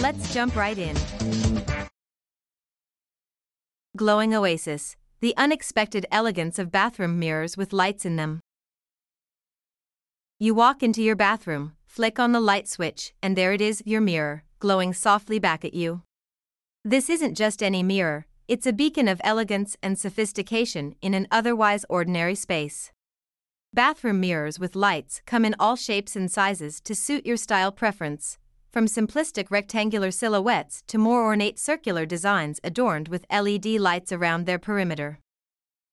[0.00, 0.96] Let's jump right in.
[3.94, 8.40] Glowing Oasis The unexpected elegance of bathroom mirrors with lights in them.
[10.38, 14.00] You walk into your bathroom, flick on the light switch, and there it is, your
[14.00, 16.00] mirror, glowing softly back at you.
[16.82, 21.84] This isn't just any mirror, it's a beacon of elegance and sophistication in an otherwise
[21.90, 22.90] ordinary space.
[23.74, 28.38] Bathroom mirrors with lights come in all shapes and sizes to suit your style preference,
[28.70, 34.58] from simplistic rectangular silhouettes to more ornate circular designs adorned with LED lights around their
[34.58, 35.18] perimeter.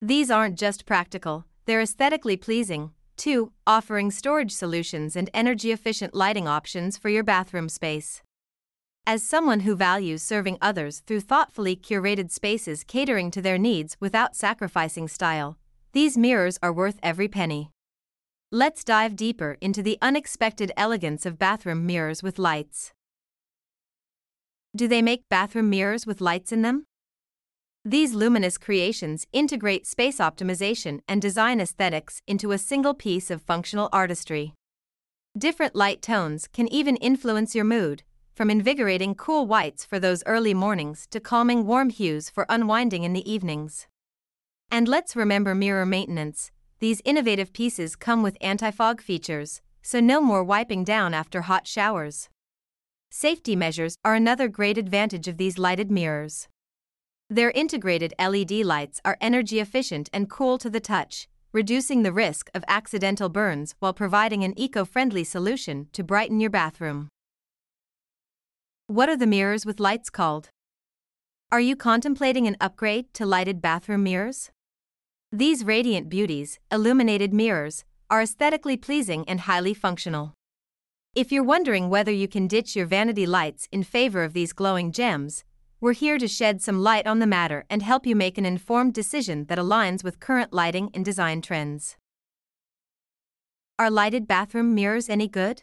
[0.00, 6.48] These aren't just practical, they're aesthetically pleasing, too, offering storage solutions and energy efficient lighting
[6.48, 8.22] options for your bathroom space.
[9.06, 14.36] As someone who values serving others through thoughtfully curated spaces catering to their needs without
[14.36, 15.58] sacrificing style,
[15.92, 17.70] these mirrors are worth every penny.
[18.52, 22.92] Let's dive deeper into the unexpected elegance of bathroom mirrors with lights.
[24.74, 26.86] Do they make bathroom mirrors with lights in them?
[27.84, 33.88] These luminous creations integrate space optimization and design aesthetics into a single piece of functional
[33.92, 34.54] artistry.
[35.38, 38.02] Different light tones can even influence your mood,
[38.34, 43.12] from invigorating cool whites for those early mornings to calming warm hues for unwinding in
[43.12, 43.86] the evenings.
[44.72, 46.50] And let's remember mirror maintenance.
[46.80, 52.30] These innovative pieces come with anti-fog features, so no more wiping down after hot showers.
[53.10, 56.48] Safety measures are another great advantage of these lighted mirrors.
[57.28, 62.48] Their integrated LED lights are energy efficient and cool to the touch, reducing the risk
[62.54, 67.08] of accidental burns while providing an eco-friendly solution to brighten your bathroom.
[68.86, 70.48] What are the mirrors with lights called?
[71.52, 74.50] Are you contemplating an upgrade to lighted bathroom mirrors?
[75.32, 80.34] These radiant beauties, illuminated mirrors, are aesthetically pleasing and highly functional.
[81.14, 84.90] If you're wondering whether you can ditch your vanity lights in favor of these glowing
[84.90, 85.44] gems,
[85.80, 88.92] we're here to shed some light on the matter and help you make an informed
[88.92, 91.96] decision that aligns with current lighting and design trends.
[93.78, 95.62] Are lighted bathroom mirrors any good?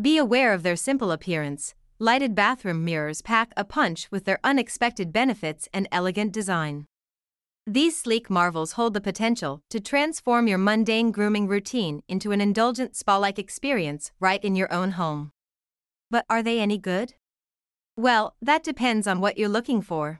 [0.00, 1.74] Be aware of their simple appearance.
[1.98, 6.86] Lighted bathroom mirrors pack a punch with their unexpected benefits and elegant design.
[7.66, 12.96] These sleek marvels hold the potential to transform your mundane grooming routine into an indulgent
[12.96, 15.30] spa like experience right in your own home.
[16.10, 17.14] But are they any good?
[17.96, 20.18] Well, that depends on what you're looking for.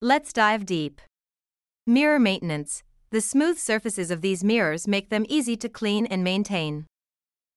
[0.00, 1.00] Let's dive deep.
[1.84, 6.86] Mirror maintenance The smooth surfaces of these mirrors make them easy to clean and maintain.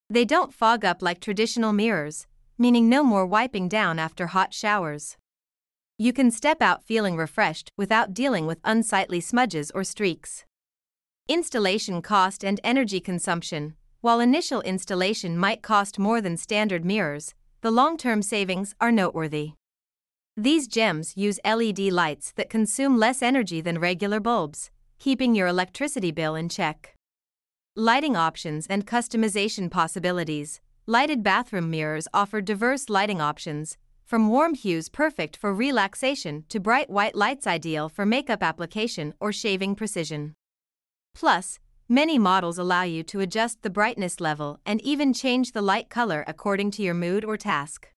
[0.10, 2.26] They don't fog up like traditional mirrors,
[2.58, 5.16] meaning no more wiping down after hot showers.
[5.98, 10.44] You can step out feeling refreshed without dealing with unsightly smudges or streaks.
[11.30, 17.72] Installation cost and energy consumption While initial installation might cost more than standard mirrors, the
[17.72, 19.54] long term savings are noteworthy.
[20.36, 26.12] These gems use LED lights that consume less energy than regular bulbs, keeping your electricity
[26.12, 26.94] bill in check.
[27.74, 34.88] Lighting options and customization possibilities Lighted bathroom mirrors offer diverse lighting options, from warm hues
[34.88, 40.36] perfect for relaxation to bright white lights ideal for makeup application or shaving precision.
[41.16, 45.90] Plus, many models allow you to adjust the brightness level and even change the light
[45.90, 47.90] color according to your mood or task.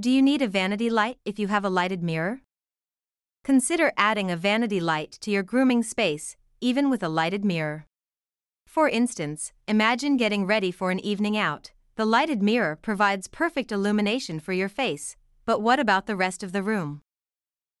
[0.00, 2.40] Do you need a vanity light if you have a lighted mirror?
[3.42, 7.86] Consider adding a vanity light to your grooming space, even with a lighted mirror.
[8.64, 11.72] For instance, imagine getting ready for an evening out.
[11.96, 16.52] The lighted mirror provides perfect illumination for your face, but what about the rest of
[16.52, 17.02] the room?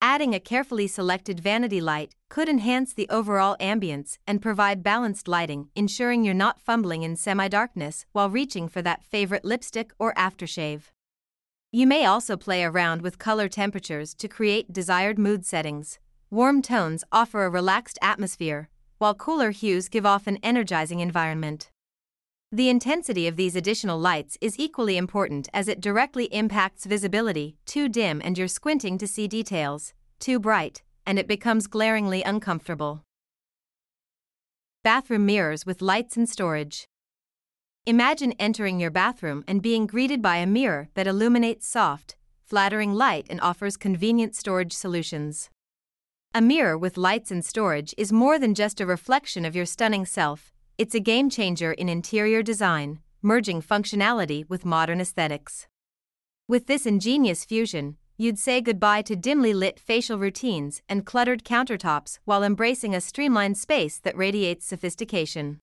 [0.02, 5.68] Adding a carefully selected vanity light could enhance the overall ambience and provide balanced lighting,
[5.76, 10.84] ensuring you're not fumbling in semi darkness while reaching for that favorite lipstick or aftershave.
[11.70, 15.98] You may also play around with color temperatures to create desired mood settings.
[16.30, 21.70] Warm tones offer a relaxed atmosphere, while cooler hues give off an energizing environment.
[22.52, 27.88] The intensity of these additional lights is equally important as it directly impacts visibility, too
[27.88, 33.04] dim and you're squinting to see details, too bright, and it becomes glaringly uncomfortable.
[34.82, 36.88] Bathroom mirrors with lights and storage.
[37.86, 43.28] Imagine entering your bathroom and being greeted by a mirror that illuminates soft, flattering light
[43.30, 45.50] and offers convenient storage solutions.
[46.34, 50.04] A mirror with lights and storage is more than just a reflection of your stunning
[50.04, 55.68] self, it's a game changer in interior design, merging functionality with modern aesthetics.
[56.48, 62.18] With this ingenious fusion, you'd say goodbye to dimly lit facial routines and cluttered countertops
[62.24, 65.60] while embracing a streamlined space that radiates sophistication.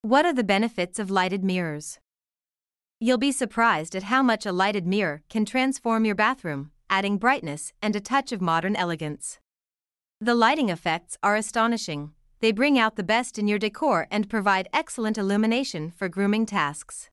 [0.00, 1.98] What are the benefits of lighted mirrors?
[2.98, 7.74] You'll be surprised at how much a lighted mirror can transform your bathroom, adding brightness
[7.82, 9.38] and a touch of modern elegance.
[10.18, 12.12] The lighting effects are astonishing.
[12.44, 17.08] They bring out the best in your decor and provide excellent illumination for grooming tasks.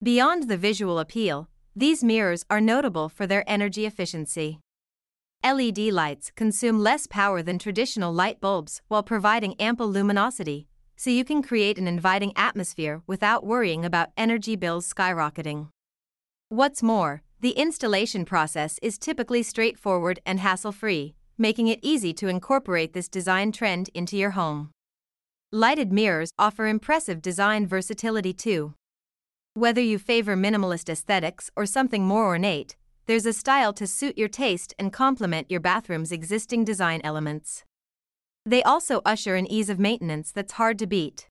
[0.00, 4.60] Beyond the visual appeal, these mirrors are notable for their energy efficiency.
[5.42, 11.24] LED lights consume less power than traditional light bulbs while providing ample luminosity, so you
[11.24, 15.66] can create an inviting atmosphere without worrying about energy bills skyrocketing.
[16.48, 22.28] What's more, the installation process is typically straightforward and hassle free, making it easy to
[22.28, 24.70] incorporate this design trend into your home.
[25.52, 28.74] Lighted mirrors offer impressive design versatility too.
[29.54, 32.76] Whether you favor minimalist aesthetics or something more ornate,
[33.06, 37.64] there's a style to suit your taste and complement your bathroom's existing design elements.
[38.46, 41.28] They also usher an ease of maintenance that's hard to beat.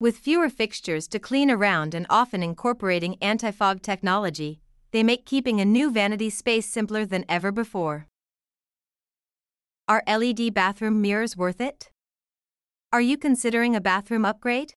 [0.00, 5.60] With fewer fixtures to clean around and often incorporating anti fog technology, they make keeping
[5.60, 8.06] a new vanity space simpler than ever before.
[9.88, 11.90] Are LED bathroom mirrors worth it?
[12.92, 14.74] Are you considering a bathroom upgrade?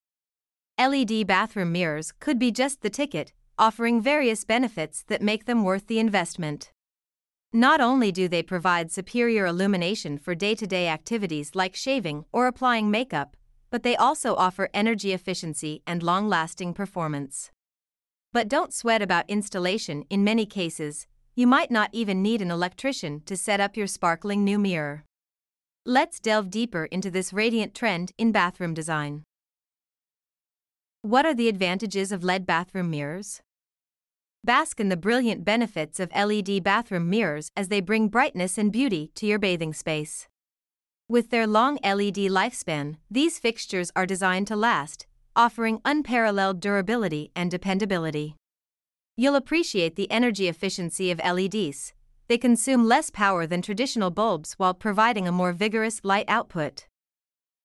[0.78, 5.88] LED bathroom mirrors could be just the ticket, offering various benefits that make them worth
[5.88, 6.70] the investment.
[7.52, 12.46] Not only do they provide superior illumination for day to day activities like shaving or
[12.46, 13.36] applying makeup,
[13.68, 17.50] but they also offer energy efficiency and long lasting performance.
[18.32, 21.08] But don't sweat about installation, in many cases,
[21.40, 25.04] you might not even need an electrician to set up your sparkling new mirror.
[25.86, 29.22] Let's delve deeper into this radiant trend in bathroom design.
[31.00, 33.40] What are the advantages of LED bathroom mirrors?
[34.44, 39.10] Bask in the brilliant benefits of LED bathroom mirrors as they bring brightness and beauty
[39.14, 40.28] to your bathing space.
[41.08, 47.50] With their long LED lifespan, these fixtures are designed to last, offering unparalleled durability and
[47.50, 48.36] dependability.
[49.20, 51.92] You'll appreciate the energy efficiency of LEDs.
[52.28, 56.86] They consume less power than traditional bulbs while providing a more vigorous light output.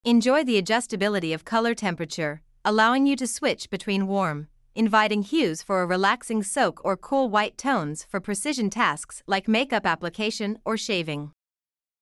[0.03, 5.81] Enjoy the adjustability of color temperature, allowing you to switch between warm, inviting hues for
[5.81, 11.31] a relaxing soak or cool white tones for precision tasks like makeup application or shaving.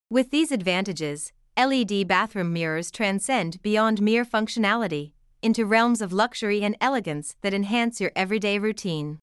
[0.09, 5.11] With these advantages, LED bathroom mirrors transcend beyond mere functionality
[5.43, 9.19] into realms of luxury and elegance that enhance your everyday routine.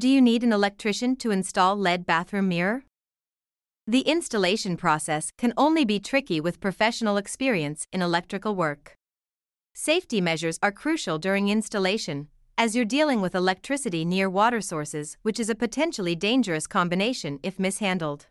[0.00, 2.84] Do you need an electrician to install LED bathroom mirror?
[3.86, 8.94] The installation process can only be tricky with professional experience in electrical work.
[9.74, 15.38] Safety measures are crucial during installation, as you're dealing with electricity near water sources, which
[15.38, 18.26] is a potentially dangerous combination if mishandled.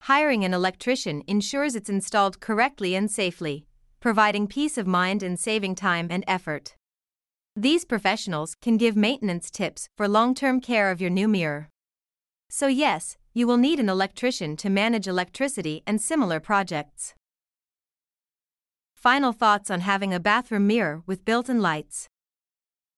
[0.00, 3.64] Hiring an electrician ensures it's installed correctly and safely,
[4.00, 6.74] providing peace of mind and saving time and effort.
[7.56, 11.68] These professionals can give maintenance tips for long term care of your new mirror.
[12.48, 17.14] So, yes, you will need an electrician to manage electricity and similar projects.
[18.94, 22.08] Final thoughts on having a bathroom mirror with built in lights.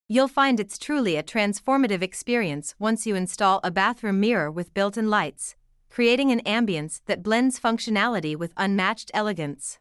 [0.09, 4.99] You'll find it's truly a transformative experience once you install a bathroom mirror with built
[4.99, 5.57] in lights,
[5.89, 9.79] creating an ambience that blends functionality with unmatched elegance.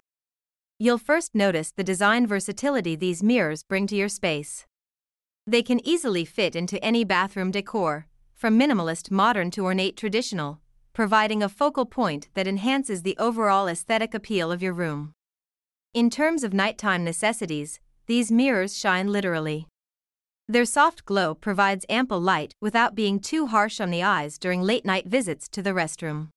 [0.83, 4.65] You'll first notice the design versatility these mirrors bring to your space.
[5.45, 10.59] They can easily fit into any bathroom decor, from minimalist modern to ornate traditional,
[10.91, 15.13] providing a focal point that enhances the overall aesthetic appeal of your room.
[15.93, 19.67] In terms of nighttime necessities, these mirrors shine literally.
[20.47, 24.83] Their soft glow provides ample light without being too harsh on the eyes during late
[24.83, 26.29] night visits to the restroom.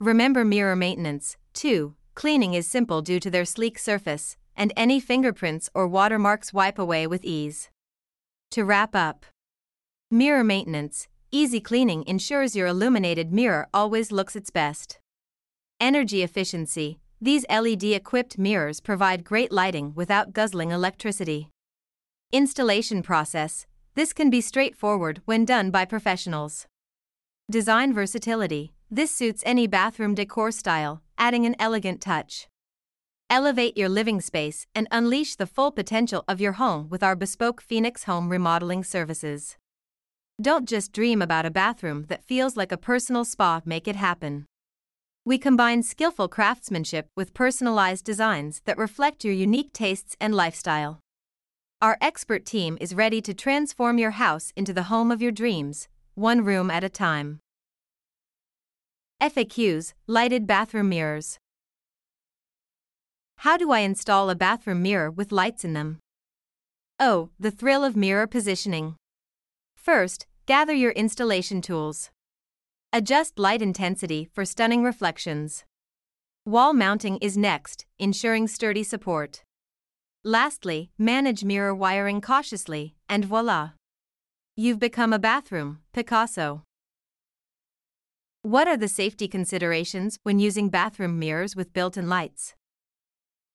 [0.00, 1.94] Remember mirror maintenance, too.
[2.14, 7.06] Cleaning is simple due to their sleek surface, and any fingerprints or watermarks wipe away
[7.06, 7.70] with ease.
[8.50, 9.24] To wrap up,
[10.10, 14.98] mirror maintenance, easy cleaning ensures your illuminated mirror always looks its best.
[15.78, 21.48] Energy efficiency, these LED equipped mirrors provide great lighting without guzzling electricity.
[22.32, 26.66] Installation process this can be straightforward when done by professionals.
[27.50, 32.48] Design versatility this suits any bathroom decor style, adding an elegant touch.
[33.28, 37.60] Elevate your living space and unleash the full potential of your home with our bespoke
[37.60, 39.56] Phoenix Home remodeling services.
[40.42, 44.46] Don't just dream about a bathroom that feels like a personal spa, make it happen.
[45.24, 50.98] We combine skillful craftsmanship with personalized designs that reflect your unique tastes and lifestyle.
[51.80, 55.88] Our expert team is ready to transform your house into the home of your dreams,
[56.14, 57.38] one room at a time.
[59.20, 61.38] FAQs Lighted Bathroom Mirrors
[63.44, 65.98] how do I install a bathroom mirror with lights in them?
[66.98, 68.96] Oh, the thrill of mirror positioning.
[69.74, 72.10] First, gather your installation tools.
[72.92, 75.64] Adjust light intensity for stunning reflections.
[76.44, 79.42] Wall mounting is next, ensuring sturdy support.
[80.22, 83.70] Lastly, manage mirror wiring cautiously, and voila!
[84.54, 86.64] You've become a bathroom, Picasso.
[88.42, 92.54] What are the safety considerations when using bathroom mirrors with built in lights?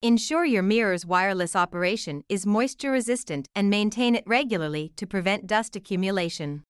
[0.04, 5.76] Ensure your mirror's wireless operation is moisture resistant and maintain it regularly to prevent dust
[5.76, 6.62] accumulation.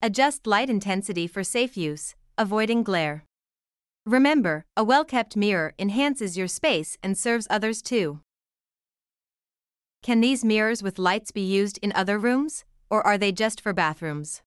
[0.00, 3.24] Adjust light intensity for safe use, avoiding glare.
[4.06, 8.20] Remember, a well kept mirror enhances your space and serves others too.
[10.00, 13.72] Can these mirrors with lights be used in other rooms, or are they just for
[13.72, 14.42] bathrooms?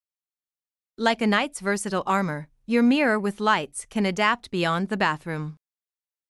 [0.96, 5.54] Like a knight's versatile armor, your mirror with lights can adapt beyond the bathroom.